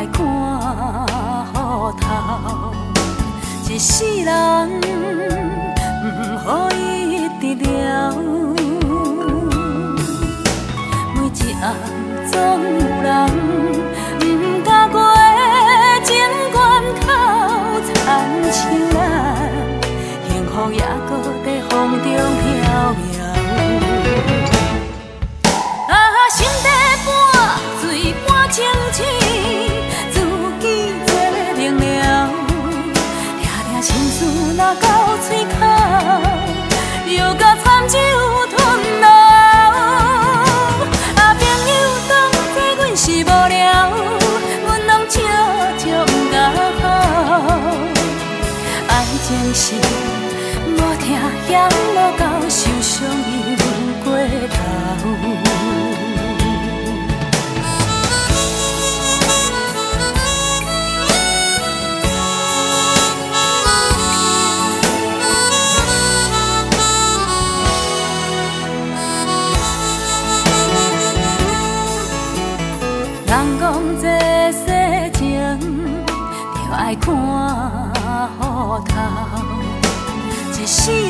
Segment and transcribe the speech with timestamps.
[0.00, 1.54] 来看雨
[2.00, 2.72] 头，
[3.68, 4.80] 一世人，
[6.02, 7.68] 毋好一直留。
[11.14, 11.62] 每一晚
[12.32, 13.12] 总有人，
[14.20, 14.22] 不
[14.64, 14.96] 甘过
[16.02, 16.16] 情
[16.50, 17.04] 关，哭
[17.92, 17.92] 残
[18.50, 18.58] 像
[18.94, 18.96] 咱，
[20.30, 21.10] 幸福也搁
[21.44, 22.08] 在风中飘
[22.96, 23.04] 渺。
[25.88, 25.92] 啊，
[26.30, 26.68] 心底
[28.50, 28.64] 清
[28.94, 29.19] 醒。
[34.20, 35.50] 事那到嘴口，
[37.06, 37.98] 又到惨酒
[38.50, 38.60] 吞
[39.00, 39.06] 落
[39.72, 39.78] 喉。
[41.16, 41.72] 啊，朋友，
[42.06, 42.12] 当
[42.52, 43.64] 作阮是无聊，
[44.66, 45.16] 阮拢假
[45.78, 45.88] 装
[46.30, 46.34] 甲
[46.82, 46.84] 好。
[48.88, 48.90] 爱
[49.22, 49.64] 情是
[50.66, 51.02] 无疼
[51.48, 51.50] 嫌
[51.94, 53.29] 无够受伤。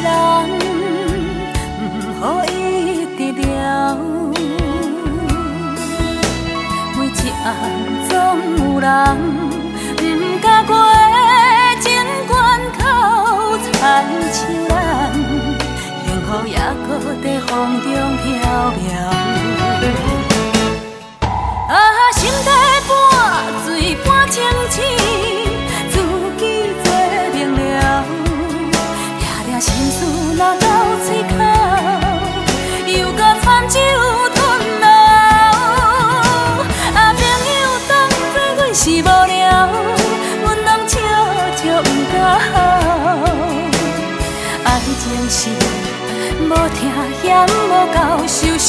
[0.03, 0.09] 人，
[1.81, 1.83] 毋
[2.21, 2.49] 好一
[3.16, 3.49] 直了。
[6.97, 7.09] 每一
[7.44, 7.47] 暗
[8.09, 8.12] 总
[8.59, 8.88] 有人，
[10.00, 10.05] 唔
[10.43, 10.71] 敢过
[11.81, 11.84] 情
[12.28, 12.38] 关
[12.78, 12.81] 口，
[13.72, 14.37] 残凄
[14.69, 14.75] 然，
[16.05, 16.56] 幸福也
[16.87, 16.88] 搁
[17.22, 17.49] 在风
[17.81, 17.87] 中
[18.19, 18.27] 飘
[18.77, 18.78] 飘。
[21.69, 21.72] 啊，
[22.12, 22.50] 心底
[22.88, 22.91] 半
[23.65, 23.69] 醉
[24.05, 24.34] 半清
[24.71, 25.39] 醒。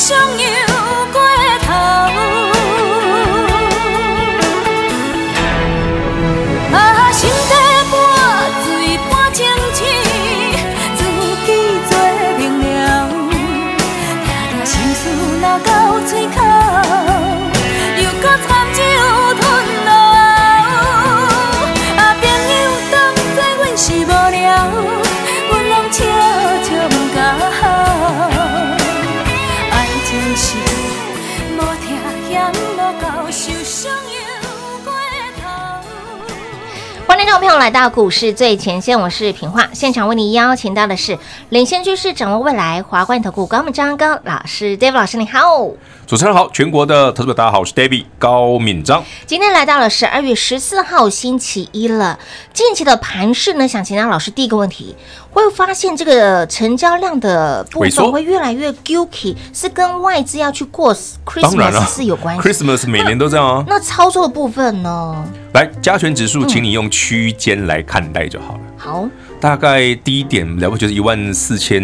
[0.01, 0.70] 相拥
[37.57, 41.17] 来到股市最前线，我是平化，现场为你邀请到的是
[41.50, 45.39] 领先趋势、掌握未来华冠投顾高敏章高老师，David 老师你好。
[46.11, 49.01] 主持人好，全国的投资者大家好，我是 David 高敏章。
[49.25, 52.19] 今天来到了十二月十四号星期一了，
[52.51, 54.94] 近期的盘势呢，想请教老师第一个问题，
[55.30, 63.63] 会发现这个成交量的部分会越来越 guilty，是跟外资要去过 Christmas 是有关系？Christmas 每年都这样啊。
[63.65, 65.24] 那操作的部分呢？
[65.53, 68.61] 来，加权指数，请你用区间来看待就好了。
[68.86, 69.10] 嗯、好。
[69.39, 71.81] 大概低点了不就是一万四千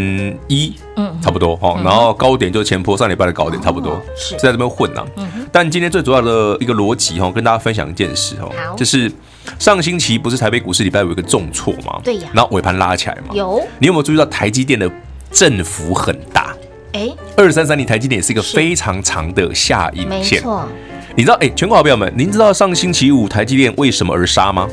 [0.47, 1.79] 一，嗯，差不多哈。
[1.83, 5.03] 然后高点就是前坡上礼拜的高点，差不多是在这边混呐。
[5.51, 9.11] 但今天最主要的一个逻辑哈，跟大家分享一件事哈，就是
[9.57, 11.99] 上星期不是台北股市礼拜五有一个重挫吗？
[12.03, 12.29] 对呀。
[12.33, 13.33] 然后尾盘拉起来嘛。
[13.33, 13.59] 有。
[13.79, 14.89] 你有没有注意到台积电的
[15.31, 16.55] 振幅很大？
[16.93, 20.39] 哎，二三三零台积电也是一个非常长的下影线。
[20.39, 20.67] 没错。
[21.15, 24.69] 你知道哎，全国好朋友们，您知道上星期五台积电为什么而杀吗？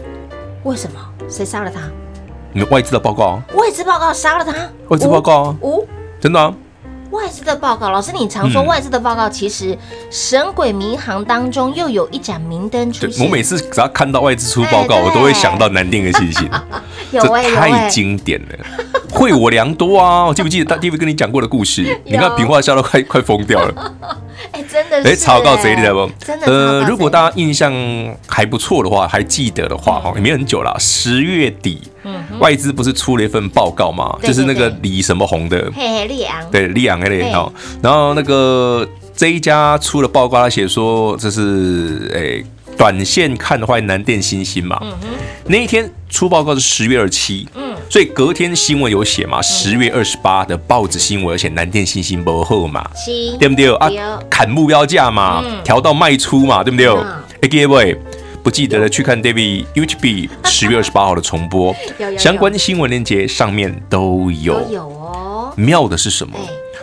[0.64, 1.00] 为什么？
[1.28, 1.80] 谁杀了他？
[2.54, 3.42] 你们外资的报告啊。
[3.54, 4.52] 外资报告杀了他。
[4.88, 5.56] 外资报告啊。
[5.60, 5.84] 哦，
[6.20, 6.54] 真的啊。
[7.10, 9.76] 外资的报告，老师，你常说外资的报告，其实
[10.10, 13.24] 神鬼迷航当中又有一盏明灯出现。
[13.24, 16.48] 我每次只要看到外资出报告，我都会想到南电的信息，
[17.12, 17.20] 这
[17.54, 18.64] 太经典了，
[19.12, 20.24] 惠我良多啊！
[20.24, 21.82] 我记不记得大 David 跟你讲过的故事？
[22.04, 23.94] 你看平化笑到快快疯掉了。
[24.52, 26.10] 哎，真的是哎，超告谁的不？
[26.24, 27.72] 真的呃，如果大家印象
[28.26, 31.82] 还不错的话，还记得的话哈，也没很久了，十月底。
[32.06, 34.18] 嗯外资不是出了一份报告吗？
[34.22, 37.50] 就是那个李什么红的，嘿嘿，李昂，对，李昂那里哦。
[37.82, 38.86] 然后那个
[39.16, 42.44] 这一家出了报告，他写说这是诶，
[42.76, 44.78] 短线看坏南电、新兴嘛。
[44.82, 44.92] 嗯
[45.46, 47.63] 那一天出报告是十月二七，嗯，
[47.94, 52.84] 所以隔天新闻有写嘛，十月二十八的报纸新闻有写南电、信心不厚嘛，
[53.38, 53.88] 对不对啊？
[54.28, 56.88] 砍目标价嘛，调到卖出嘛，对不对？
[57.42, 57.96] 哎，各位。
[58.42, 61.74] 不记得的去看 David YouTube 十月二十八号的重播，
[62.18, 64.60] 相关新闻链接上面都有。
[64.70, 65.54] 有哦。
[65.56, 66.36] 妙的是什么？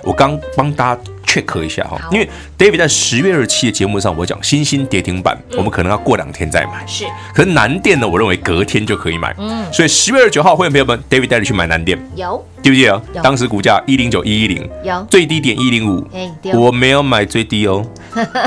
[0.04, 6.86] 我刚帮大家 check 一下哈，因为 David 在十月二十七的节目上，我讲新兴跌停板，我们可能要过两天再买。
[6.86, 7.06] 是。
[7.34, 9.34] 可是南电呢，我认为隔天就可以买。
[9.38, 9.64] 嗯。
[9.72, 11.98] 所以十月二十九号，会员朋友们，David 带你去买南电。
[12.16, 12.46] 有。
[12.62, 13.02] 记不记得？
[13.24, 14.70] 当时股价一零九一一零。
[14.84, 15.08] 有。
[15.10, 16.06] 最低点一零五。
[16.54, 17.86] 我没有买最低哦。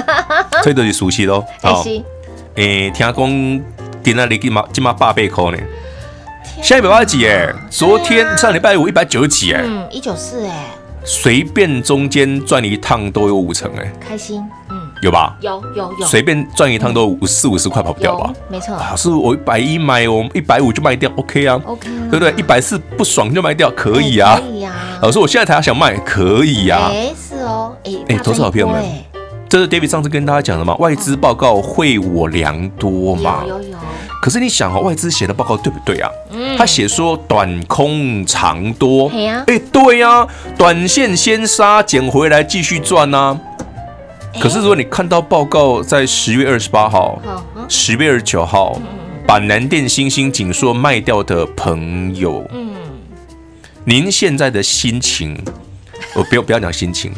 [0.62, 1.42] 这都是熟悉喽。
[1.62, 1.82] 好。
[2.56, 3.14] 诶、欸，听讲
[4.02, 5.58] 点那里起码起码八百块呢，
[6.62, 10.66] 现在一百八十几哎，昨天上礼拜五一百九十几哎，嗯，一九四哎，
[11.04, 15.36] 随便中间转一趟都有五成哎，开心，嗯，有吧？
[15.40, 18.32] 有有有，随便转一趟都五四五十块跑不掉吧？
[18.48, 22.32] 没错，老师我一百一买，我一百五就卖掉，OK 啊，OK，对不对？
[22.38, 24.74] 一百四不爽就卖掉，可以啊，可以啊。
[25.02, 28.82] 老师我现在才想卖，可以呀，哎是哦，哎哎，投资好朋友们。
[29.46, 30.74] 这是 David 上次跟大家讲的嘛？
[30.76, 33.44] 外资报告会我良多嘛？
[33.46, 33.76] 有有有。
[34.25, 36.11] 可是你想啊，外资写的报告对不对啊？
[36.31, 36.56] 嗯。
[36.56, 39.11] 他写说短空长多。
[39.47, 40.26] 哎，对呀，
[40.56, 43.38] 短线先杀，捡回来继续赚呐。
[44.41, 47.21] 可是如果你看到报告在十月二十八号、
[47.69, 48.81] 十月二十九号
[49.26, 52.73] 把南电、星星、锦硕卖掉的朋友，嗯，
[53.85, 55.38] 您现在的心情，
[56.15, 57.12] 我不要不要讲心情。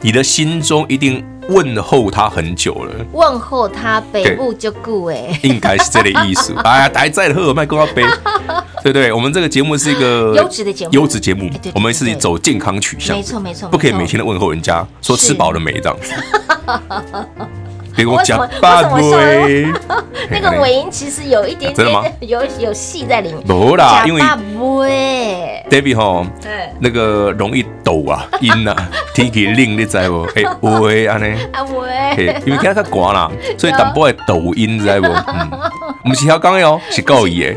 [0.00, 6.54] 你的心中一定问候他很久了，问候他北部就顾哎， 应该是这个意思。
[6.64, 8.04] 哎呀，还在喝麦克杯，
[8.82, 16.14] 对对，我们这个节目是一个 优质的节目，优质节目，我们是走健康取向，没错没错，不可以每天都问候人家，说吃饱了没这样子。
[18.04, 19.66] 给我讲八尾，
[20.30, 22.04] 那个尾音其实有一点点， 真的吗？
[22.20, 23.42] 有有戏在里面。
[23.42, 24.22] 不啦，因为
[25.70, 26.26] David 哈，
[26.80, 28.74] 那个容易抖啊，音啊，
[29.14, 30.22] 天气冷你知不？
[30.34, 35.06] 哎，喂，安尼，啊喂，因为今日较寒啦，所以淡薄会抖音，知不？
[35.06, 35.50] 嗯，
[36.04, 37.54] 不是调讲哟，是故意的。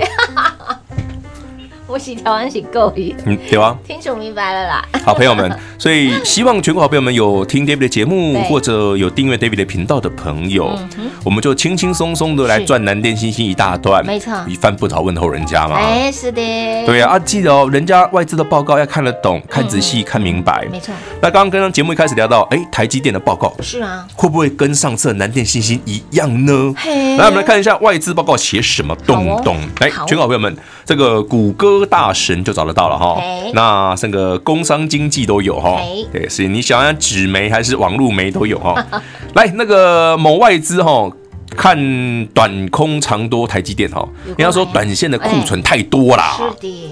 [1.93, 4.83] 我是台湾是够意，嗯，对啊，听楚明白了啦。
[5.05, 10.75] 好朋友们， 所以希望全国好朋友们有听 David 的节目，或者有订阅 David 的频道的朋友，
[11.23, 15.75] 我们就轻轻松松的来赚南电、星星一大段，没错，一番不讨问候人家嘛。
[15.75, 16.41] 哎，是的，
[16.87, 20.91] 对啊，啊，记得哦，人家外资的报告要看得懂、看仔细、看明白，没错。
[21.21, 26.73] 那刚刚跟节目一开始聊到，哎，台积电的报告是啊，会不会跟上次南电、星星一样呢？
[27.19, 29.55] 来，我们来看一下外资报告写什么，动动。
[29.79, 31.83] 来，全国好朋友们，这个谷歌。
[31.93, 33.21] 大神就找得到了哈.
[33.53, 35.79] 那这个工商经济都有哈.
[36.11, 38.73] 对，所以你想要纸媒还是网络媒都有哈。
[39.35, 41.07] 来，那个某外资哈，
[41.55, 46.39] 看短空长多台积电哈，人家说短线的库存太多啦，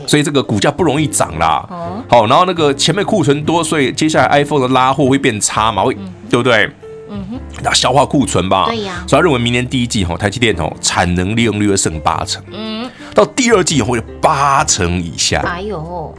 [0.05, 1.67] 所以这个股价不容易涨啦。
[2.07, 5.95] 好，然后那个前面库存多，所以接下来 iPhone 的拉货会变差嘛，会
[6.29, 6.69] 对不对？
[7.10, 8.65] 嗯哼，那消化库存吧。
[8.67, 12.43] 对呀，所以他认为明年第一季哈，台积电哦产能利用率会剩八成。
[12.51, 12.89] 嗯。
[13.13, 16.13] 到第二季以后会八成以下，哎呦！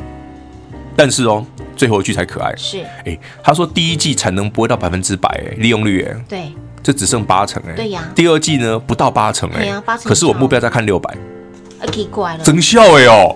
[0.94, 1.44] 但是哦，
[1.74, 2.82] 最后一句才可爱，是。
[3.06, 8.02] 哎，他说第一季产能不会到百分之百，哎，利用率，哎，对，这只剩八成，哎，对呀。
[8.14, 10.06] 第二季呢，不到八成，哎，八成。
[10.06, 11.16] 可是我目标在看六百，
[11.90, 13.34] 奇怪了，增效哎哦，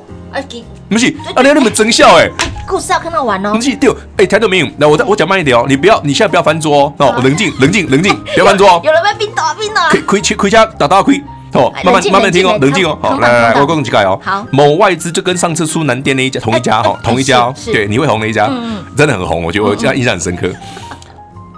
[0.91, 2.29] 不是，啊，你那么增效哎，
[2.69, 11.23] 故事要看到完哦，不是，对，哎，台豆明，那我再我讲慢一点哦，你不要，你现在不要翻桌哦，冷静，冷静，冷静，不要翻桌哦， 有人被冰倒，冰倒，亏亏亏家打大亏。
[11.53, 12.99] 哦，慢慢慢慢听哦，冷静哦。
[13.01, 14.21] 好，来来来，我跟你讲哦。
[14.23, 17.55] 好，某外资就跟上次苏南电那一家同一家哈，同一家哦。
[17.67, 18.51] 对，你会红的一家，
[18.97, 20.51] 真的很红，我觉得我这样印象很深刻。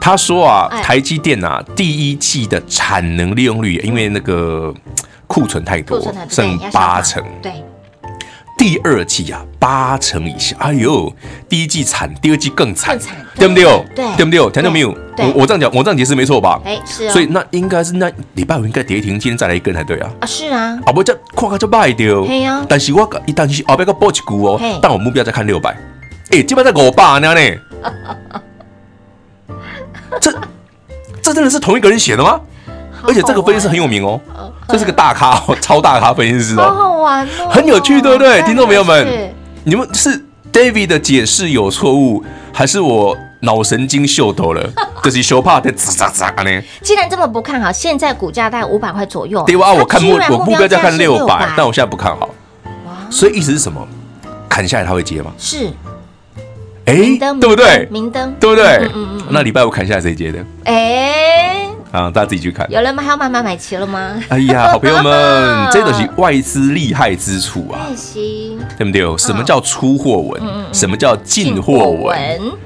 [0.00, 4.72] 他说啊，台积电啊，第一季的产能利用率，因为那个
[5.26, 7.22] 库存太多，剩八成。
[7.42, 7.52] 对。
[8.58, 10.56] 第二季啊，八成以下。
[10.58, 11.10] 哎呦，
[11.48, 13.64] 第一季惨，第二季更惨，更惨，对不对？
[13.94, 14.50] 对，对不对？
[14.50, 14.90] 听到没有？
[15.16, 16.60] 我我这样讲，我这样解释没错吧？
[16.64, 17.08] 哎，是。
[17.10, 20.10] 所以那应该是那礼拜五应该跌停，今天再来一根才对啊。
[20.20, 20.76] 啊，是啊。
[20.84, 22.26] 啊不，这看个就卖掉。
[22.26, 22.66] 对呀。
[22.68, 25.74] 但是我一旦是后边个报一股哦，但我目标在看六百。
[26.30, 27.40] 哎，基本在五百呢呢。
[30.20, 30.32] 这
[31.22, 32.40] 这真的是同一个人写的吗？
[33.06, 34.20] 而且这个分析师很有名哦。
[34.68, 38.42] 这是个大咖， 超大咖分析师哦，好好玩哦，很有趣，对不对？
[38.42, 39.32] 听众朋友们，
[39.64, 44.70] 你们是 David 的解释有错误，还是我脑神经秀逗了？
[45.02, 46.62] 就是修怕的吱喳喳呢？
[46.82, 52.28] 既然这么不看好，现在股价在五百块左右，对啊，我看目我目标价看六百，但我现在不看好。
[53.10, 53.86] 所以意思是什么？
[54.50, 55.32] 砍下来他会接吗？
[55.38, 55.70] 是，
[56.84, 57.86] 哎，对不对？
[57.90, 58.66] 明灯，对不对？
[58.94, 60.44] 嗯嗯，那礼拜五砍下来谁接的？
[60.64, 61.67] 哎。
[61.90, 62.66] 啊，大家自己去看。
[62.70, 64.14] 有人买，还要慢慢买齐了吗？
[64.28, 67.88] 哎呀，好朋友们， 这都是外资厉害之处啊！
[68.76, 69.16] 对不对？
[69.18, 70.40] 什么叫出货文？
[70.72, 72.16] 什么叫进货文？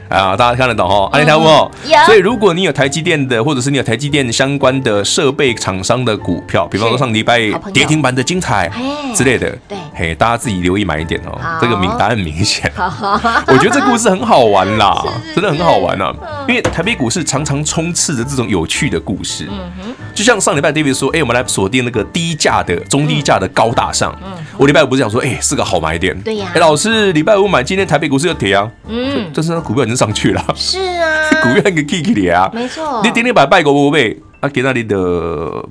[0.08, 1.08] 啊，大家看得懂哦。
[1.12, 1.70] 安利台务哦。
[2.06, 7.40] 所以，如果你有台积电的，或者是你有台积电相关的设备厂商的股票，比方说上礼拜
[7.72, 8.70] 跌停板的精彩
[9.14, 11.38] 之类的，对，嘿，大家自己留意买一点哦。
[11.60, 12.70] 这个名答案很明显。
[12.76, 15.00] 我觉得这故事很好玩啦，
[15.34, 16.12] 真的很好玩啊！
[16.48, 19.11] 因为台北股市常常充斥着这种有趣的故事。
[19.14, 24.16] 故事，嗯哼，就像上礼拜 David 说，哎，我们来锁定那个低价的、中低价的高大上。
[24.24, 26.18] 嗯，我礼拜五不是想说，哎，是个好买点。
[26.22, 28.70] 对呀，哎，老师，礼拜五买，今天台北股市又跌啊。
[28.88, 30.44] 嗯，但是那股票已经上去了。
[30.56, 33.00] 是啊， 股票那个 K K 的啊，没错。
[33.04, 34.48] 你点点把拜过不背啊？
[34.48, 34.96] 给那里的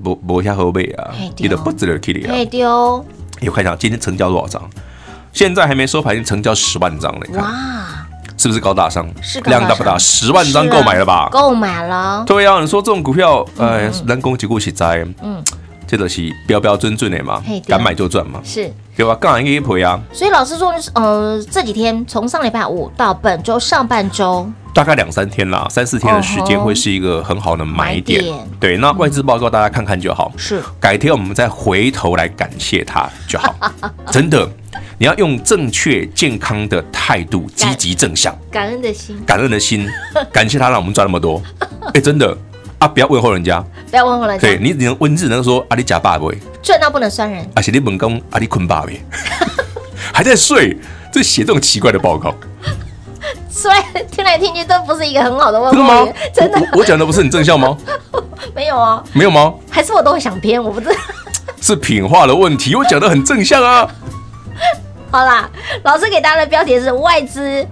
[0.04, 1.10] 不不下后背啊？
[1.38, 2.32] 你的不值得 Kiki 啊。
[2.32, 3.06] 可以丢。
[3.40, 4.70] 有看一下今天成交多少张？
[5.34, 7.22] 现在还没收盘，已经成交十万张了。
[7.40, 8.01] 哇！
[8.42, 9.08] 是不是高大上？
[9.22, 9.96] 是量大不大？
[10.00, 11.30] 十万张购买了吧？
[11.32, 12.24] 购买了。
[12.26, 15.44] 对呀，你说这种股票，哎，人工结构实在，嗯，
[15.86, 19.18] 这都是标标准准的嘛，敢买就赚嘛，是，对吧？
[19.20, 20.00] 刚好一个赔啊。
[20.14, 28.24] 所以老师说，呃，这几天从上礼拜五到本周上半周，大概两三天啦，三四天的时间会是一个很好的买点。
[28.60, 30.32] 对，那外资报告大家看看就好。
[30.38, 33.56] 是，改天我们再回头来感谢他就好，
[34.12, 34.48] 真的。
[35.00, 39.90] 你要用正确健康的态度，积极正向，感恩的心，感恩的心，
[40.32, 41.42] 感谢他让我们赚那么多。
[41.96, 42.38] 哎，真的
[42.82, 44.42] 啊，不要问候人家，不要问候人家。
[44.42, 49.00] 对你，只能文字能说啊，你假爸不会赚到不能酸人，而且你本工啊，你困爸呗，
[50.12, 50.76] 还在睡，
[51.14, 52.34] 这写这种奇怪的报告，
[53.48, 55.78] 虽然听来听去都不是一个很好的问候。
[55.78, 56.14] 真的吗？
[56.34, 57.78] 真的，我讲的不是很正向吗？
[58.56, 59.54] 没有啊，没有吗？
[59.70, 60.96] 还是我都会想偏，我不知道，
[61.62, 63.88] 是品化的问题，我讲的很正向啊。
[65.12, 65.48] 好啦，
[65.84, 67.64] 老师给大家的标题是外资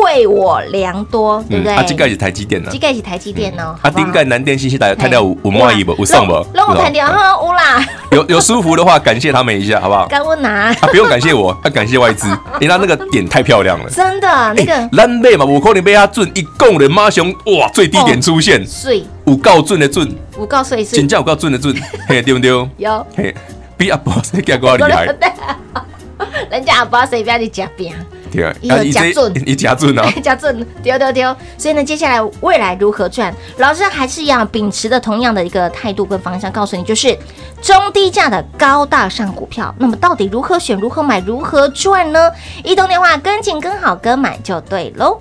[0.00, 1.74] 惠我良多，对不对？
[1.74, 3.76] 啊，这个是台积电呢，这个是台积电哦。
[3.82, 5.94] 啊，顶个南电信息大家看到有有满意不？
[5.96, 6.46] 有送不？
[6.54, 7.86] 让我看掉哈，有啦。
[8.12, 10.06] 有有舒服的话，感谢他们一下，好不好？
[10.06, 10.68] 感恩拿。
[10.68, 12.26] 啊，不用感谢我，要感谢外资，
[12.60, 13.90] 因为他那个点太漂亮了。
[13.90, 21.74] 真的，那个蓝妹嘛，我可能被他准一共的马熊哇，最低点出现，水五告准的准，五告水水，真正五告准的准，
[22.08, 22.50] 嘿，对不对？
[22.78, 23.34] 有，嘿，
[23.76, 25.06] 比阿波斯更加厉害。
[26.50, 27.94] 人家也不知道谁不要你夹边，
[28.30, 31.36] 对啊，你夹准，你夹准啊，夹准，丢丢丢。
[31.58, 33.34] 所以呢，接下来未来如何赚？
[33.58, 37.16] 老师还是一样秉持的同样的一个态度跟方向，告诉你就是
[37.60, 39.74] 中低价的高大上股票。
[39.78, 42.30] 那么到底如何选、如何买、如何赚呢？
[42.64, 45.20] 移动电话跟紧、跟好、跟买就对喽。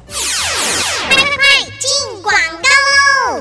[1.08, 1.36] 快快快，
[1.80, 2.89] 进广告喽！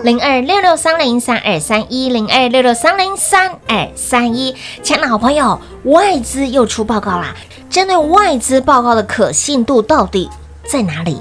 [0.02, 7.34] 零二六六三零三二三一零二六六三零三二三一，亲爱的好朋友，外资又出报告啦。
[7.68, 10.30] 针对外资报告的可信度到底
[10.64, 11.20] 在哪里？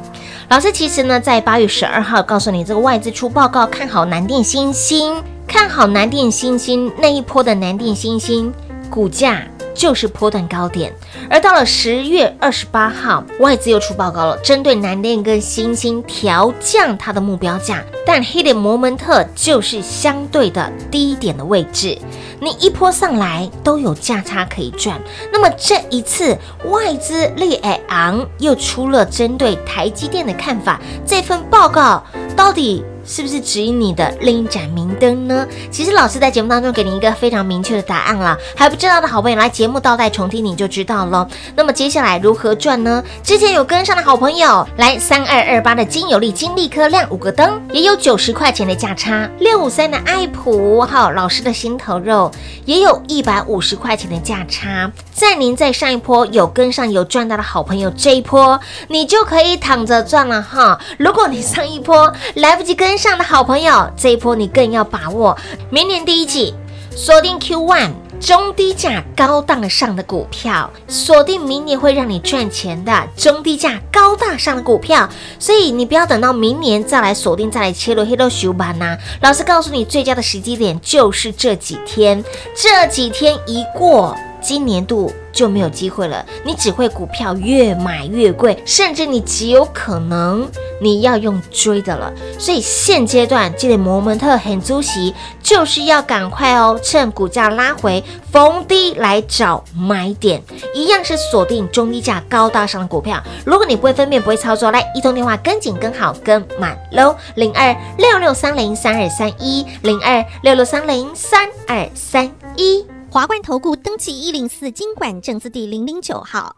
[0.50, 8.54] 老师其实呢，在八月十二号告诉你，这个外资出报告看好南电、欣兴，看好南电、欣兴那一波的南电、欣兴
[8.90, 9.44] 股价。
[9.78, 10.92] 就是波段高点，
[11.30, 21.96] 而到了十月二十八号，外资又出报告了，针对南电跟欣兴调降它的目标价，但黑点摩门特就是相对的低点的位置，
[22.42, 25.00] 你一波上来都有价差可以赚。
[25.32, 32.04] 那么这一次外资利昂又出了针对台积电的看法，这份报告
[32.36, 32.84] 到底？
[33.08, 35.48] 是不是指引你的另一盏明灯呢？
[35.72, 41.28] 其实老师在节目当中给你一个非常明确的答案了，还不知道的好朋友来节目倒带重听你就知道了。
[41.56, 43.02] 那么接下来如何赚呢？
[43.24, 49.30] 之前有跟上的好朋友来三二二八的金有利金立科亮五个灯，也有九十块钱的价差。
[49.40, 52.30] 六五三的爱普好老师的心头肉，
[52.66, 54.92] 也有一百五十块钱的价差。
[55.14, 58.60] 在您在上一波有跟上有赚到的好朋友，这一波
[58.90, 60.80] 你就可以躺着赚了哈。
[61.00, 65.38] 如果你上一波来不及跟上的好朋友，这一波你更要把握。
[65.70, 66.54] 明年第一季
[66.90, 75.08] 锁定 Q One 中低价高档上的股票，锁定明年会让你赚钱的中低价高大上的股票。
[75.38, 78.98] 所以你不要等到明年再来锁定，再来切入黑豆熊盘呐。
[79.22, 82.24] 老师告诉你，最佳的时机点就是这几天，
[82.56, 84.16] 这几天一过。
[84.42, 90.50] 今年度就没有机会了，你只会股票越买越贵，甚至你极有可能
[90.82, 92.12] 你要用追的了。
[92.40, 100.42] 所以现阶段这里摩门特很足席，就是要赶快哦，趁股价拉回逢低来找买点，
[100.74, 103.22] 一样是锁定中低价高大上的股票。
[103.46, 112.97] 如果你不会分辨，不会操作，来一通电话跟紧跟好跟满喽，零二六六三零三二三一零二六六三零三二三一。
[113.18, 116.56] 华冠投顾登记一零四金管证字第零零九号，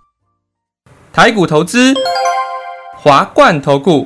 [1.13, 1.93] 台股投资，
[2.97, 4.05] 华冠投顾。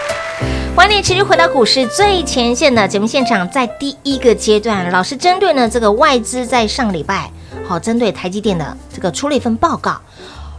[0.73, 7.29] 欢迎持续回到股市最前线的节目现场，在第一个阶段，老师针对呢这个外资在上礼拜，
[7.67, 9.99] 好针对台积电的这个出了一份报告，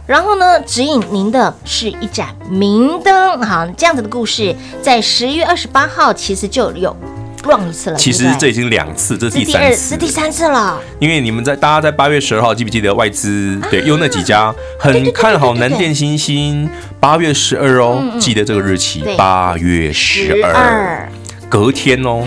[0.05, 6.95] 然后呢指引您的是一盏明灯，好这样子的故事，在十月二十八号其实就有。
[7.43, 10.81] 撞一次了，其实这已经两次，这是第三次，是第三次了。
[10.97, 16.69] 因为你们在大家在八月十二号记不记得外资对用那几家很看好南电、新星，
[17.01, 21.09] 八月十二哦，记得这个日期，八月十二，
[21.49, 22.25] 隔天哦，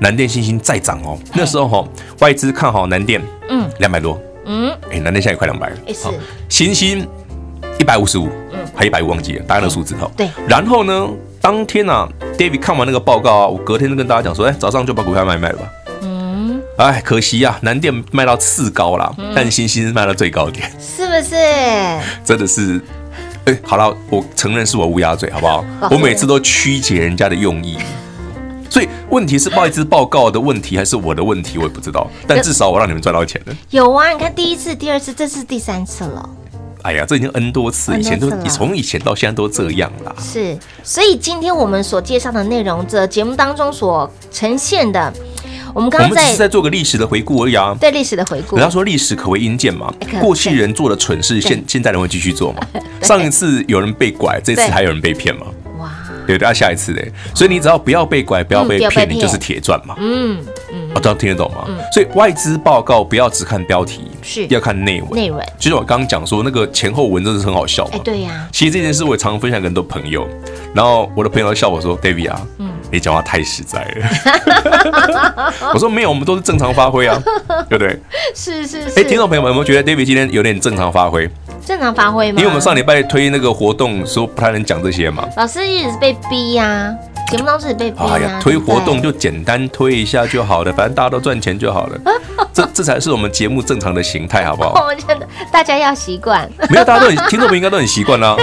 [0.00, 1.16] 南电、新星再涨哦。
[1.34, 1.88] 那时候哈，
[2.18, 6.08] 外资看好南电，嗯，两百多，嗯，哎，南电现在也快两百了，是，
[6.48, 7.06] 欣兴
[7.78, 11.08] 一百五十五，嗯，还一百五忘记了，大概那数字哈，对，然后呢？
[11.48, 12.06] 当天啊
[12.36, 15.70] ，David 看完那个报告啊，我隔天就跟大家讲说，哎，早上就把股票卖卖了吧。
[16.02, 21.36] 嗯，哎，可惜呀，南电卖到次高了，但星星卖到最高点，是不是？
[22.22, 22.78] 真的是，
[23.46, 25.64] 哎，好了，我承认是我乌鸦嘴，好不好？
[25.90, 27.78] 我每次都曲解人家的用意，
[28.68, 32.06] 所以问题是外资报告的问题还是我的问题，我也不知道。
[32.26, 33.56] 但至少我让你们赚到钱了。
[33.70, 36.28] 有啊，你看第一次、第二次，这是第三次了。
[36.88, 40.14] 哎呀，这已经 N 多次，以前都你从以前到现在都这样啦。
[40.18, 45.12] 是，所以今天我们所介绍的内容，这节目当中所呈现的，
[45.74, 47.76] 我们刚刚是在做个历史的回顾而已啊。
[47.78, 52.66] 对历史的回顾，人家说历史可为阴鉴嘛，过去人做的蠢事，现现在人会继续做嘛。
[53.04, 55.46] 上一次有人被拐，这次还有人被骗嘛？
[56.32, 57.12] 哇，对，要下一次嘞。
[57.34, 59.94] 所以你只要不要被拐，不要被骗，你就是铁赚嘛。
[59.98, 60.38] 嗯
[60.72, 61.66] 嗯，我这样听得懂吗？
[61.92, 64.10] 所以外资报告不要只看标题。
[64.20, 65.42] 是要看内文，内文。
[65.58, 67.92] 其实我刚刚讲说那个前后文真的是很好笑嘛。
[67.94, 68.46] 哎，对呀。
[68.52, 70.28] 其实这件事我也常常分享给很多朋友，
[70.74, 75.54] 然后我的朋友都笑我说：“David 啊，嗯，你讲话太实在了。
[75.72, 77.22] ”我说没有，我们都是正常发挥啊，
[77.68, 77.98] 对不对？
[78.34, 79.00] 是 是是。
[79.00, 81.30] 哎，听众朋友们有没有觉得 David 今天有点正常发挥？
[81.68, 82.38] 正常发挥吗？
[82.38, 85.28] 因为我们上礼拜推那个活动说不太能讲这些嘛。
[85.36, 86.94] 老师一直是被逼呀。
[87.30, 88.12] 节目当中也被逼啊！
[88.14, 91.98] 哎呀，推活动就简单推一下就好了， 反正大家都赚钱就好了。
[92.54, 94.86] 这这才是我们节目正常的形态，好不好？
[94.86, 96.50] 我觉得大家要习惯。
[96.70, 98.34] 没有，大家都很听众们应该都很习惯啦。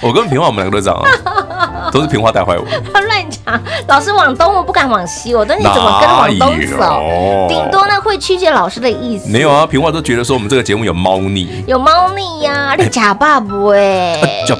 [0.00, 1.46] 我跟平华我们两个都这样啊，
[1.92, 2.64] 都是平花带坏我。
[2.92, 5.34] 他 乱讲，老师往东，我不敢往西。
[5.34, 7.46] 我说你怎么跟往东走？
[7.48, 9.28] 顶多呢会曲解老师的意思。
[9.28, 12.74] 没有啊，平花都觉得说我们这个节目有猫腻，有猫腻呀！
[12.78, 14.20] 你假爸不哎？
[14.46, 14.56] 假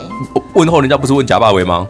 [0.55, 1.87] 问候人家不是问假爸为吗？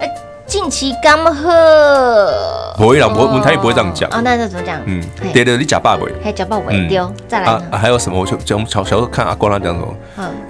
[0.50, 4.20] 近期刚喝，不会啦，我我们台语不会这样讲啊。
[4.20, 4.80] 那这怎么讲？
[4.84, 5.00] 嗯，
[5.32, 7.62] 对的，你假爸尾，还假爸尾丢，再来啊？
[7.70, 8.18] 还有什么？
[8.18, 9.94] 我就讲小小时候看阿光他讲什么？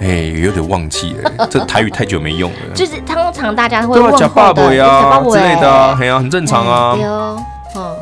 [0.00, 2.56] 哎，有点忘记了，这台语太久没用了。
[2.74, 6.96] 就是通常大家会问假爸尾啊之类的啊，很啊，很正常啊。
[6.96, 7.06] 丢，
[7.76, 7.96] 嗯，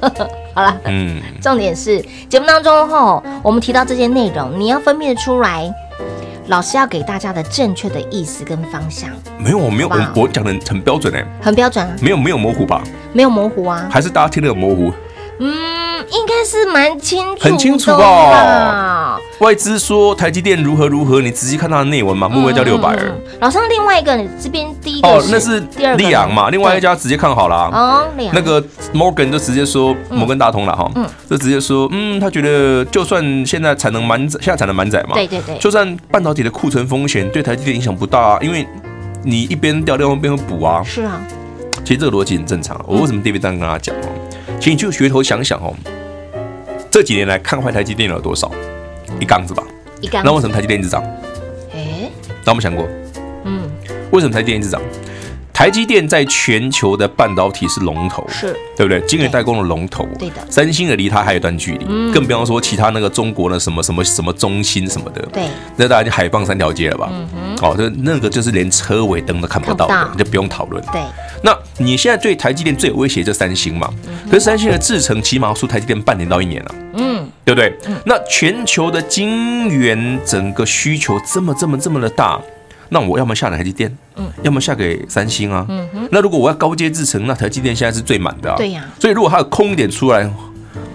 [0.54, 5.70] 好了，嗯，重点是节目当中哈，我们提到这些内容，你要分辨出来。
[6.48, 12.82] 老师要给大家的正确的意思跟方向，没有，我没有，我我讲的很标准哎，很标准啊，没有没有模糊吧？
[13.14, 14.92] 没有模糊啊，还是大家听得有模糊？
[15.38, 19.18] 嗯，应该是蛮清楚，很清楚吧？
[19.40, 22.90] 外资说台积电如何如何，你仔细看它的内文嘛，目标价六百。
[22.90, 23.12] 二。
[23.40, 25.60] 老上另外一个，你这边第一个哦，那是
[25.96, 38.66] 利昂嘛，另外一家直接看好了哦，那个 Morgan 就直接说摩根大通了哈，嗯，就直接说，嗯，他觉得就算现在产能满载，现在产能满载嘛，对对对，就算半导体的库存风险对台积电影响不大啊，因为
[39.24, 41.20] 你一边掉，另外一边会补啊，是啊，
[41.84, 42.80] 其实这个逻辑很正常。
[42.86, 44.08] 我为什么 David 这样跟他讲哦？
[44.58, 45.74] 其实你就回头想想哦，
[46.90, 48.50] 这几年来看坏台积电有多少？
[49.20, 49.62] 一缸子吧，
[50.00, 50.24] 一缸。
[50.24, 51.02] 那为什么台积电一直涨？
[51.74, 52.10] 哎，
[52.44, 52.88] 那我们想过，
[53.44, 53.70] 嗯，
[54.10, 54.80] 为什么台积电一直涨？
[55.54, 59.00] 台积电在全球的半导体是龙头，是对不对？
[59.02, 60.44] 晶圆代工的龙头，对的。
[60.50, 65.44] 三星的离它还有一段距离，更不要说其他那个中国的什么什么什么中心什么的，对，
[65.76, 67.08] 那大家就海放三条街了吧？
[67.62, 70.84] 哦，这那个就是连车尾灯都看不到的，你就不用讨论。
[70.92, 71.00] 对，
[71.44, 73.88] 那你现在对台积电最有威胁就三星嘛？
[74.28, 77.72] 可是三星的制程起码要输台积电半年到一年了，嗯，对不对？
[78.04, 82.40] 那全球的晶圆整个需求这么这么这么的大。
[82.88, 86.08] 那我要么下台积电，嗯，要么下给三星啊，嗯哼。
[86.10, 88.84] 那如果我要高阶制程，那台积电现在是最满的啊，对呀。
[88.98, 90.30] 所以如果它有空一点出来，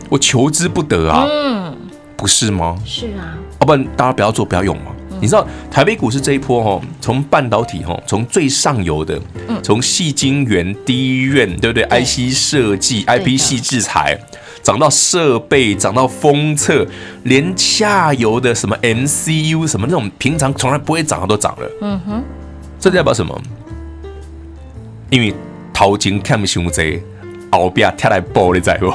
[0.10, 1.76] 我求之不得啊，嗯，
[2.16, 2.78] 不是吗？
[2.86, 4.92] 是啊，要不然大家不要做，不要用嘛。
[5.22, 9.20] 你知道台北股市这一波哈，从半导体哈，从最上游的，
[9.62, 14.20] 从细晶圆、DRAM，对不对？IC 设计、IP 系制裁。
[14.62, 16.86] 涨到设备，涨到封测，
[17.24, 21.72] 连下游的什么 MCU 什么那种平常从来不会涨的都涨了。
[21.82, 22.24] 嗯哼，
[22.78, 23.42] 这代表什么？
[25.10, 25.34] 因为
[25.74, 27.02] 淘金看不凶贼，
[27.50, 28.94] 后边跳来爆你知不？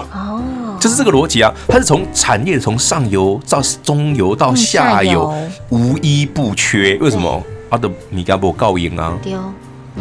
[0.85, 5.33] 哦，就是这个逻辑啊，它是从产业从上游到中游到下游，
[5.71, 6.99] 无一不缺。
[7.01, 7.43] 为什么？
[7.71, 9.17] 阿德米加波告赢啊。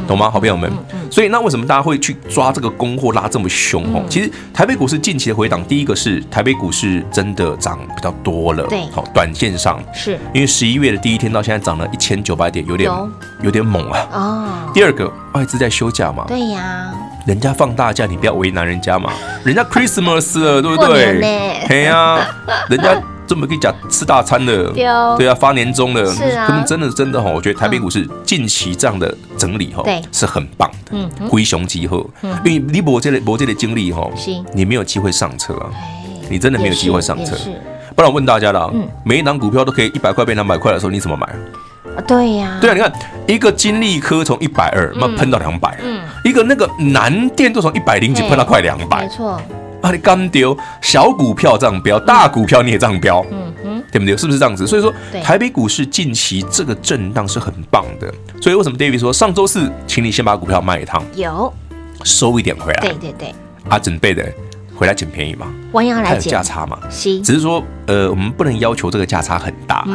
[0.08, 0.70] 懂吗，好朋友们？
[1.10, 4.04] 所以那为什么大家会去抓这个供货拉这么凶哦？
[4.10, 12.92] 其实台北股市近期的回档，第一个是台北股市真的涨比较多了，对，好，短线上是因为十一月的第一天到现在涨了一千九百点，有点
[13.44, 14.08] 有点猛啊。
[14.12, 14.72] 哦。
[14.74, 16.26] 第二个外资在休假嘛？
[16.28, 16.92] 对呀。
[17.26, 19.12] 人家放大假，你不要为难人家嘛。
[19.44, 21.20] 人家 Christmas 了，对不对？
[21.68, 22.20] 对呀，
[22.70, 23.02] 人家。
[23.26, 26.04] 这么跟你讲吃大餐的，对啊，发年终的，
[26.46, 29.82] 他们真的真的哈，我觉得台北股市近期这样的整理哈，
[30.12, 32.06] 是很棒的，嗯，灰熊集合，
[32.44, 34.08] 因为你博这类博这类经历哈，
[34.54, 35.72] 你没有机会上车啊，
[36.30, 37.34] 你真的没有机会上车，
[37.96, 38.72] 不然我问大家了，
[39.06, 41.26] 每一档股票都可以一百块变两百块的时候，你怎么买？
[41.26, 41.36] 啊？
[42.02, 42.94] 对呀，对啊，你看
[43.28, 49.42] 一个金利科从一百二，那喷到两百，嗯，一个那个南电都从一百零几喷到快两百，没错。
[49.82, 50.58] 啊，你刚丢？
[50.82, 54.16] 小股票这样飙，大股票你也这样飙，嗯哼，对不对？
[54.16, 54.66] 是不是这样子？
[54.66, 58.10] 所以说，台北股市近期这个震荡是很棒的。
[58.42, 61.54] 所以为什么 David 说上周四，请你先把股票卖一趟，有。
[62.06, 62.82] 收一点回来。
[62.82, 63.36] 对对对，
[63.70, 64.26] 啊，准备的
[64.84, 66.30] 回来捡便宜嘛，弯腰来捡。
[66.30, 69.86] 价差嘛，只是说，呃，我们不能要求这个价差很大，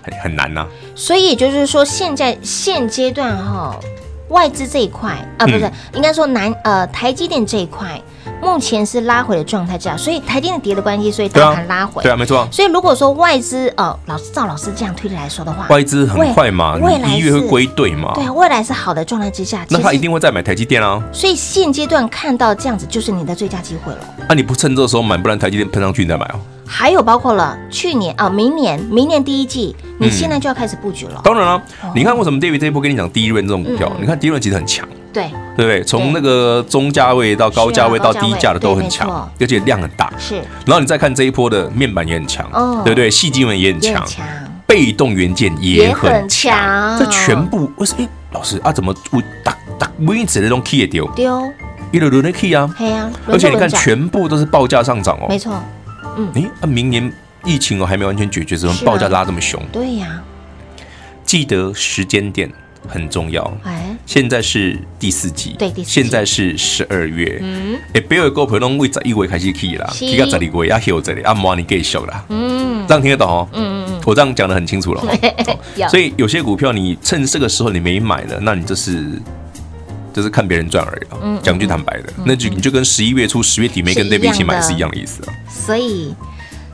[0.00, 0.64] 很很难呐。
[0.94, 3.76] 所以也就是说，现在现阶段哈，
[4.28, 8.00] 外资这一块啊，不是应该说南呃台积电这一块。
[8.40, 12.02] 目前是拉回的状态之下，所以台电的跌的关系，所以大盘拉回。
[12.02, 12.46] 对啊，没错。
[12.50, 18.12] 所以如果说外资哦，老师赵老师这样推理来说的话，外资很快嘛，未来一月会归队嘛。
[18.14, 21.02] 对啊，未来是好的状态之下，那他一定会再买台积电啊。
[21.12, 23.98] 所以现阶段看到这样子，就是你的最佳机会了。
[24.28, 26.40] 那你不趁这个时候买，不然台积电喷上去你再买哦。
[26.66, 31.20] 还有包括了去年啊，明年明年第一季，你现在就要开始布局了。
[31.24, 31.62] 当然了，
[31.94, 33.90] 你看为什么 David 这一波跟你讲第一轮这种股票？
[33.98, 34.86] 你看第一轮其实很强。
[35.18, 35.82] 对，对不对？
[35.82, 40.12] 从那个中价位到高价位到低价的都很强，而且量很大。
[40.18, 42.48] 是，然后你再看这一波的面板也很强，
[42.84, 43.10] 对不对？
[43.10, 44.06] 细晶圆也很强，
[44.66, 46.96] 被动元件也很强。
[46.98, 51.42] 这全部我说，哎，老师啊，怎么我打打每一次那种 key 也丢丢，
[51.90, 52.72] 一轮轮的 key 啊，
[53.26, 55.52] 而且你看全部都是报价上涨哦，没错。
[56.16, 57.12] 嗯，哎，那明年
[57.44, 59.60] 疫情哦还没完全解决，怎么报价拉这么凶？
[59.72, 60.22] 对呀，
[61.24, 62.48] 记得时间点。
[62.86, 63.42] 很重要。
[63.64, 66.00] 哎，现在是第四季，对，第四季。
[66.00, 67.38] 现在是十二月。
[67.42, 72.24] 嗯，哎，不要个朋友为十一月开始起啦，起到十二月要休这里，啊，明年继续啦。
[72.28, 73.48] 嗯，这样听得懂哦？
[73.52, 75.02] 嗯嗯，我这样讲得很清楚了。
[75.90, 79.04] 所以有些股票你趁这个时候你没买的，那你就是
[80.12, 81.18] 就是看别人赚而已啊。
[81.22, 85.32] 嗯，讲句坦白的，那就你就跟十一月初、十月底没跟 David 一起买是一样的意思啊。
[85.48, 86.14] 所以。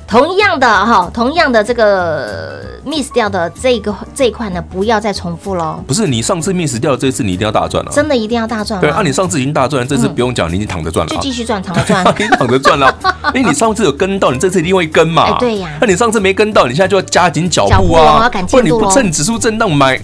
[0.06, 5.82] 同样的哈，同样的这个 miss 掉的这个这一块呢，不要再重复喽。
[5.86, 7.90] 不是你上次 miss 掉，这次你一定要大赚了。
[7.92, 8.80] 真的一定要大赚。
[8.80, 11.10] 对啊，你上次已经大赚了，这次不用讲，你已经躺着赚了。
[11.10, 12.04] 就继续赚，躺着赚。
[12.18, 12.94] 你躺着赚了，
[13.34, 15.36] 因为你上次有跟到，你这次一定会跟嘛。
[15.40, 15.70] 对呀。
[15.80, 19.96] 那你上次没跟到，你现在就要加紧脚步啊，不然你不趁指数震荡买，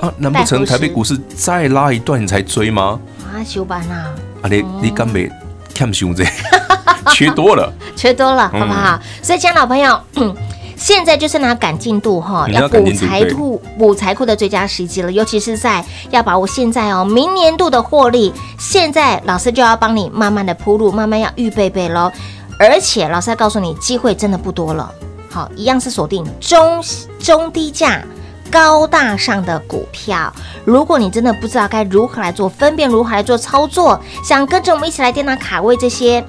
[0.00, 3.00] 啊，难不成台北股市再拉一段你才追吗？
[3.24, 4.12] 啊，休班啊。
[4.42, 5.30] 啊，你你敢没？
[5.74, 6.24] 看胸这
[7.12, 8.94] 缺多了，缺多了，好不好？
[8.94, 10.00] 嗯、所以，亲爱的老朋友。
[10.78, 15.10] 现在就是拿赶进度哈，要补财库、补财库的最佳时机了。
[15.10, 22.12] 尤其是在要把握现在哦，明年度的获利，现在老师就要帮你慢慢的铺路，慢慢要预备备喽。
[22.60, 24.88] 而且老师要告诉你，机会真的不多了。
[25.28, 26.80] 好，一样是锁定中
[27.18, 28.00] 中低价、
[28.48, 30.32] 高大上的股票。
[30.64, 36.24] 如果你真的不知道该如何来做分辨，如何来做操作，想跟着我们一起来电脑卡位这些。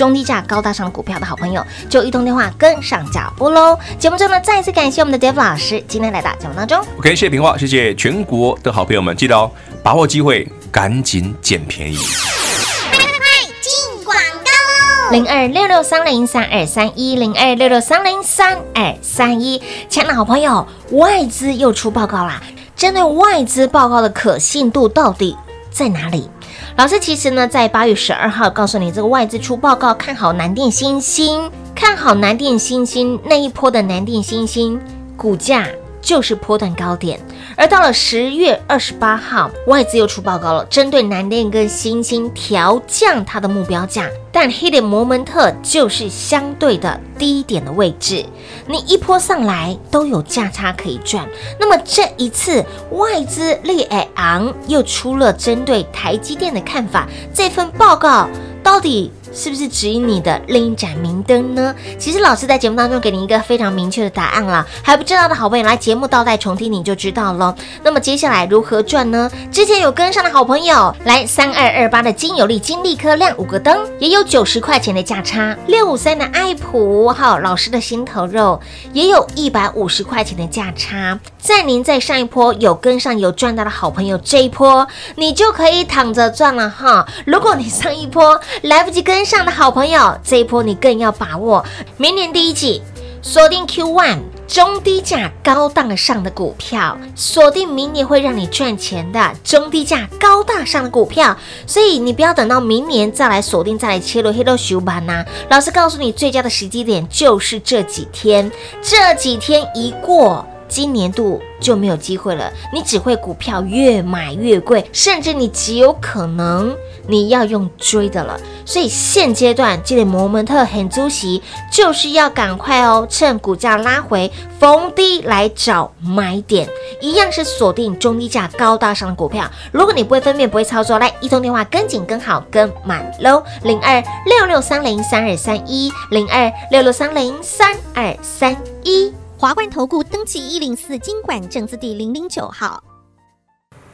[0.00, 3.78] 中低价高大上股票的好朋友，就一通电话跟上脚步喽！
[3.98, 6.78] 节目中呢，再一次感谢我们的 Dave 老师今天来到节目当中。
[6.96, 9.50] OK，谢谢平话，谢谢全国的好朋友们，记得哦，
[9.82, 11.98] 把握机会，赶紧捡便宜。
[11.98, 13.26] 快快快，
[13.60, 15.10] 进广告喽！
[15.10, 19.60] 零二六六三零三二三一零二六六三零三二三一，
[19.90, 22.42] 亲爱的好朋友，外资又出报告啦！
[22.74, 25.36] 针对外资报告的可信度到底
[25.70, 26.30] 在哪里？
[26.76, 34.80] 老师其实呢，在八月十二号告诉你，这个外资出报告，看好南电、星星，看好南电、星星那一波的南电、星星
[35.16, 35.66] 股价
[36.00, 37.20] 就是波段高点。
[37.56, 44.08] 而到了十月二十八号，外资又出报告了，针对南电跟新兴调降它的目标价。
[44.32, 48.24] 但黑点摩门特就是相对的低点的位置，
[48.68, 51.28] 你一波上来都有价差可以赚。
[51.58, 53.82] 那么这一次外资利
[54.14, 58.28] 昂又出了针对台积电的看法，这份报告
[58.62, 59.10] 到底？
[59.32, 61.74] 是不是指引你的另一盏明灯呢？
[61.98, 67.54] 其实老师在节目当中给你一个非常明确的答案了，还不知道的好朋友来节目倒带重听你就知道了。
[67.82, 69.30] 那么接下来如何赚呢？
[69.52, 78.60] 之前有跟上的好朋友，来三二二八的金有利、金利科亮五个灯，也有九十块钱的价差；六五三的爱普，还有老师的心头肉，
[78.92, 81.18] 也有一百五十块钱的价差。
[81.38, 87.06] 在您在上一波有跟上有赚到的好朋友，这一波你就可以躺着赚了哈。
[87.24, 91.64] 如果你上一波来不及跟上的好朋友，这一波你更要把握。
[91.96, 92.82] 明年第一季
[93.22, 101.36] 锁定 Q1 中低价高档上的股票，锁定明年会让你赚钱的中低价高大上的股票。
[101.66, 105.24] 所以你不要等到明年再来锁定，再来切入黑豆熊盘呐。
[105.48, 108.50] 老师告诉你，最佳的时机点就是这几天，
[108.82, 110.44] 这几天一过。
[110.70, 116.74] 今年度就没有机会了，你只会股票越买越贵，甚至你极有可能
[117.08, 118.40] 你要用追的了。
[118.64, 124.30] 所以现阶段这类摩门特很足席，就是要赶快哦，趁股价拉回
[124.60, 126.68] 逢低来找买点，
[127.00, 129.50] 一样是锁定中低价高大上的股票。
[129.72, 139.12] 如果你不会分辨不会操作，来一通电话跟紧跟好跟满喽，零二六六三零三二三一零二六六三零三二三一。
[139.40, 142.84] 华冠投顾登记一零四金管证字第零零九号，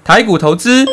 [0.03, 0.85] 台股投资，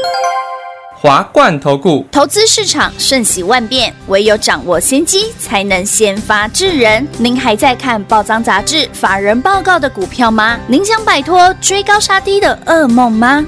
[0.95, 2.05] 华冠投顾。
[2.11, 7.07] 投资市场瞬息万变，唯有掌握先机，才能先发制人。
[7.17, 10.59] 您还在看报章杂志、法人报告的股票吗？
[10.67, 13.43] 您想摆脱追高杀低的噩梦吗？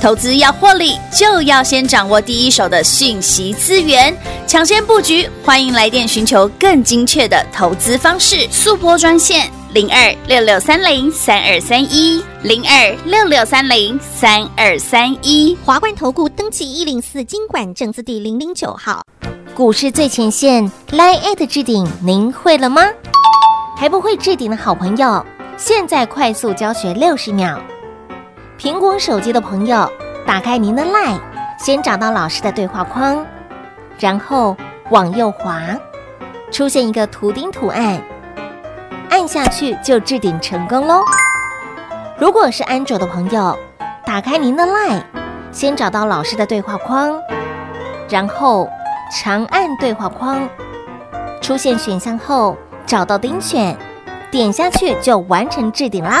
[0.00, 5.28] 投资要获利，就要先掌握第一手的讯息资源，抢先布局。
[5.44, 9.50] 欢迎来电寻求更精确的投资方式，速拨专线。
[9.74, 19.02] 零二六六三零三二三一，零二六六三零三二三一，华冠投顾登记一零四金管证字第零零九号，
[19.54, 22.82] 股市最前线，Line@ 的置顶，您会了吗？
[23.76, 25.24] 还不会置顶的好朋友，
[25.58, 27.60] 现在快速教学六十秒。
[28.60, 29.90] 苹果手机的朋友，
[30.26, 31.18] 打开您的 Line，
[31.58, 33.24] 先找到老师的对话框，
[33.98, 34.54] 然后
[34.90, 35.62] 往右滑，
[36.52, 37.98] 出现一个图钉图案。
[39.08, 41.00] 按下去就置顶成功喽！
[42.18, 43.58] 如果是安卓的朋友，
[44.04, 45.04] 打开您的 LINE，
[45.50, 47.18] 先找到老师的对话框，
[48.10, 48.68] 然后
[49.10, 50.46] 长按对话框，
[51.40, 53.74] 出现选项后找到钉选，
[54.30, 56.20] 点下去就完成置顶啦！